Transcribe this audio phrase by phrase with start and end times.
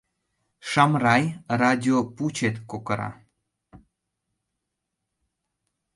[0.69, 1.23] —Шамрай,
[1.61, 3.11] радио пучет кокыра!